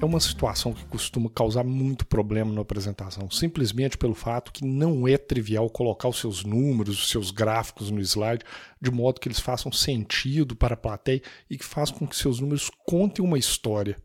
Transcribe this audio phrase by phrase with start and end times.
[0.00, 5.08] é uma situação que costuma causar muito problema na apresentação, simplesmente pelo fato que não
[5.08, 8.44] é trivial colocar os seus números, os seus gráficos no slide,
[8.80, 12.40] de modo que eles façam sentido para a plateia e que façam com que seus
[12.40, 13.96] números contem uma história.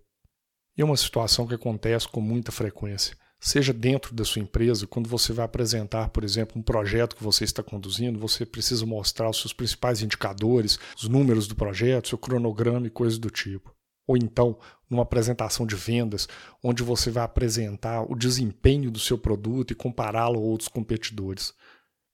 [0.77, 3.17] E é uma situação que acontece com muita frequência.
[3.37, 7.43] Seja dentro da sua empresa, quando você vai apresentar, por exemplo, um projeto que você
[7.43, 12.87] está conduzindo, você precisa mostrar os seus principais indicadores, os números do projeto, seu cronograma
[12.87, 13.73] e coisas do tipo
[14.07, 14.57] ou então
[14.89, 16.27] numa apresentação de vendas,
[16.61, 21.53] onde você vai apresentar o desempenho do seu produto e compará-lo a outros competidores.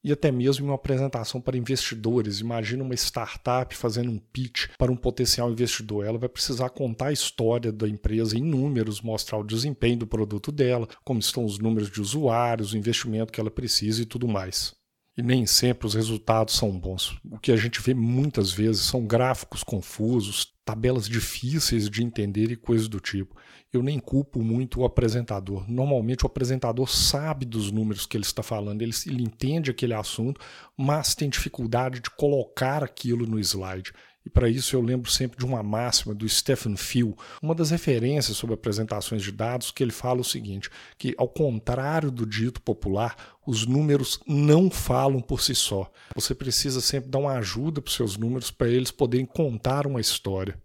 [0.04, 2.40] E até mesmo uma apresentação para investidores.
[2.40, 6.06] Imagina uma startup fazendo um pitch para um potencial investidor.
[6.06, 10.52] Ela vai precisar contar a história da empresa em números, mostrar o desempenho do produto
[10.52, 14.77] dela, como estão os números de usuários, o investimento que ela precisa e tudo mais
[15.18, 17.18] e nem sempre os resultados são bons.
[17.30, 22.56] O que a gente vê muitas vezes são gráficos confusos, tabelas difíceis de entender e
[22.56, 23.36] coisas do tipo.
[23.74, 25.68] Eu nem culpo muito o apresentador.
[25.68, 30.40] Normalmente o apresentador sabe dos números que ele está falando, ele, ele entende aquele assunto,
[30.78, 33.94] mas tem dificuldade de colocar aquilo no slide.
[34.28, 38.36] E para isso eu lembro sempre de uma máxima do Stephen Phil, uma das referências
[38.36, 43.16] sobre apresentações de dados, que ele fala o seguinte: que ao contrário do dito popular,
[43.48, 45.90] os números não falam por si só.
[46.14, 50.02] Você precisa sempre dar uma ajuda para os seus números para eles poderem contar uma
[50.02, 50.62] história.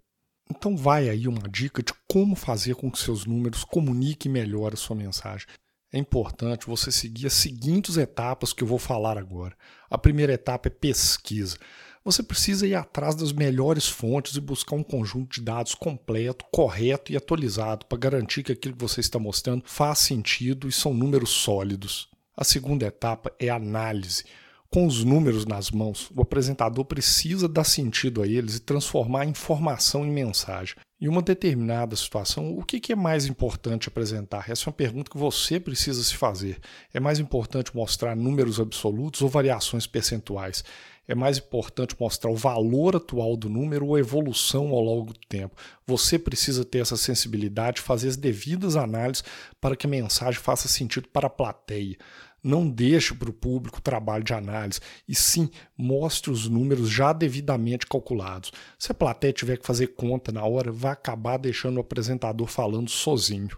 [0.51, 4.77] Então vai aí uma dica de como fazer com que seus números comuniquem melhor a
[4.77, 5.47] sua mensagem.
[5.93, 9.57] É importante você seguir as seguintes etapas que eu vou falar agora.
[9.89, 11.57] A primeira etapa é pesquisa
[12.05, 17.13] você precisa ir atrás das melhores fontes e buscar um conjunto de dados completo, correto
[17.13, 21.31] e atualizado para garantir que aquilo que você está mostrando faz sentido e são números
[21.31, 22.09] sólidos.
[22.37, 24.25] A segunda etapa é análise.
[24.71, 29.27] Com os números nas mãos, o apresentador precisa dar sentido a eles e transformar a
[29.27, 30.77] informação em mensagem.
[30.99, 34.49] Em uma determinada situação, o que é mais importante apresentar?
[34.49, 36.59] Essa é uma pergunta que você precisa se fazer.
[36.95, 40.65] É mais importante mostrar números absolutos ou variações percentuais?
[41.07, 45.21] É mais importante mostrar o valor atual do número ou a evolução ao longo do
[45.29, 45.57] tempo.
[45.87, 49.25] Você precisa ter essa sensibilidade, fazer as devidas análises
[49.61, 51.97] para que a mensagem faça sentido para a plateia.
[52.43, 57.13] Não deixe para o público o trabalho de análise, e sim mostre os números já
[57.13, 58.51] devidamente calculados.
[58.79, 62.91] Se a plateia tiver que fazer conta na hora, vai acabar deixando o apresentador falando
[62.91, 63.57] sozinho.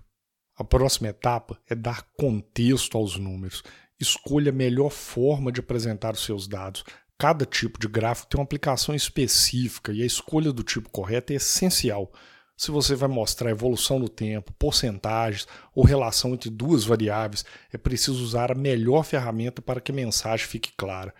[0.56, 3.62] A próxima etapa é dar contexto aos números.
[3.98, 6.84] Escolha a melhor forma de apresentar os seus dados.
[7.18, 11.36] Cada tipo de gráfico tem uma aplicação específica e a escolha do tipo correto é
[11.36, 12.12] essencial.
[12.56, 18.22] Se você vai mostrar evolução no tempo, porcentagens ou relação entre duas variáveis, é preciso
[18.22, 21.14] usar a melhor ferramenta para que a mensagem fique clara.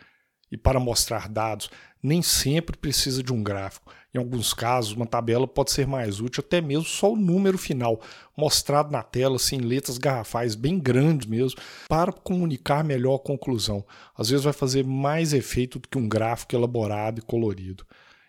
[0.51, 1.71] E para mostrar dados,
[2.03, 3.93] nem sempre precisa de um gráfico.
[4.15, 8.01] Em alguns casos, uma tabela pode ser mais útil, até mesmo só o número final,
[8.37, 13.85] mostrado na tela, assim, em letras garrafais bem grandes mesmo, para comunicar melhor a conclusão.
[14.17, 17.85] Às vezes vai fazer mais efeito do que um gráfico elaborado e colorido.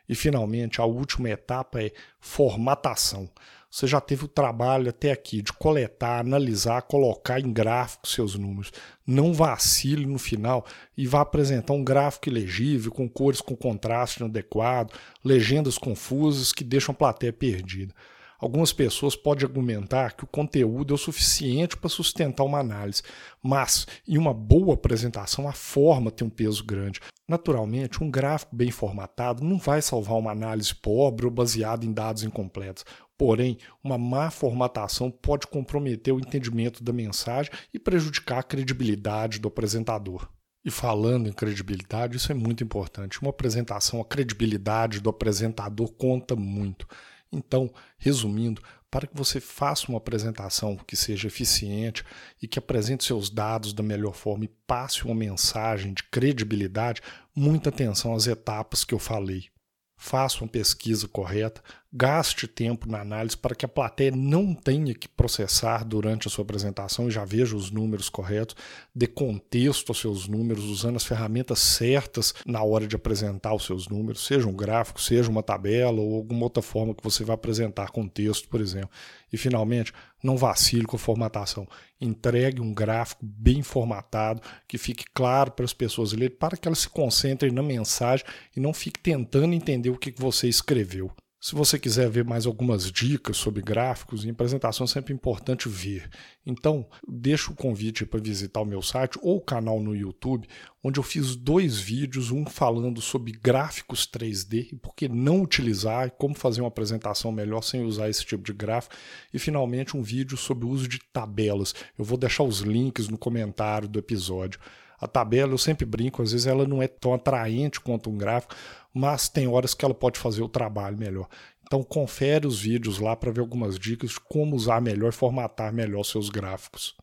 [0.07, 3.29] E finalmente, a última etapa é formatação.
[3.75, 8.71] Você já teve o trabalho até aqui de coletar, analisar, colocar em gráfico seus números.
[9.05, 10.65] Não vacile no final
[10.95, 16.93] e vá apresentar um gráfico ilegível, com cores com contraste inadequado, legendas confusas que deixam
[16.93, 17.93] a plateia perdida.
[18.39, 23.01] Algumas pessoas podem argumentar que o conteúdo é o suficiente para sustentar uma análise,
[23.41, 26.99] mas em uma boa apresentação a forma tem um peso grande.
[27.27, 32.23] Naturalmente, um gráfico bem formatado não vai salvar uma análise pobre ou baseada em dados
[32.23, 32.85] incompletos.
[33.17, 39.47] Porém, uma má formatação pode comprometer o entendimento da mensagem e prejudicar a credibilidade do
[39.47, 40.29] apresentador.
[40.65, 43.21] E falando em credibilidade, isso é muito importante.
[43.21, 46.87] Uma apresentação, a credibilidade do apresentador conta muito.
[47.35, 52.03] Então, resumindo, para que você faça uma apresentação que seja eficiente
[52.41, 57.01] e que apresente seus dados da melhor forma e passe uma mensagem de credibilidade,
[57.35, 59.49] muita atenção às etapas que eu falei.
[59.97, 61.61] Faça uma pesquisa correta,
[61.91, 66.43] gaste tempo na análise para que a plateia não tenha que processar durante a sua
[66.43, 68.55] apresentação e já veja os números corretos,
[68.93, 73.87] dê contexto aos seus números, usando as ferramentas certas na hora de apresentar os seus
[73.87, 77.91] números, seja um gráfico, seja uma tabela ou alguma outra forma que você vai apresentar
[77.91, 78.89] com texto, por exemplo.
[79.31, 79.93] E finalmente,
[80.23, 81.67] não vacile com a formatação.
[81.99, 86.79] Entregue um gráfico bem formatado, que fique claro para as pessoas lerem, para que elas
[86.79, 91.11] se concentrem na mensagem e não fique tentando entender o que você escreveu.
[91.45, 96.09] Se você quiser ver mais algumas dicas sobre gráficos e apresentação, é sempre importante ver.
[96.43, 100.47] Então, deixo o convite para visitar o meu site ou o canal no YouTube,
[100.83, 106.09] onde eu fiz dois vídeos, um falando sobre gráficos 3D e por que não utilizar,
[106.17, 108.95] como fazer uma apresentação melhor sem usar esse tipo de gráfico,
[109.31, 111.75] e finalmente um vídeo sobre o uso de tabelas.
[111.95, 114.59] Eu vou deixar os links no comentário do episódio.
[114.99, 118.55] A tabela, eu sempre brinco, às vezes ela não é tão atraente quanto um gráfico,
[118.93, 121.27] mas tem horas que ela pode fazer o trabalho melhor.
[121.63, 125.73] Então confere os vídeos lá para ver algumas dicas de como usar melhor e formatar
[125.73, 126.95] melhor seus gráficos.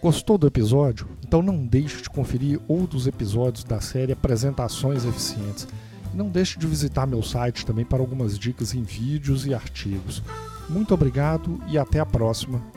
[0.00, 1.08] Gostou do episódio?
[1.26, 5.66] Então não deixe de conferir outros episódios da série Apresentações Eficientes.
[6.12, 10.22] E não deixe de visitar meu site também para algumas dicas em vídeos e artigos.
[10.68, 12.75] Muito obrigado e até a próxima.